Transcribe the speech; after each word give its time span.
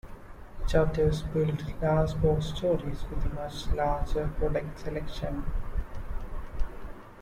Chapters 0.67 1.21
built 1.21 1.63
large 1.79 2.19
box 2.23 2.47
stores 2.47 3.05
with 3.11 3.23
a 3.23 3.29
much 3.35 3.67
larger 3.67 4.29
product 4.39 4.79
selection. 4.79 5.45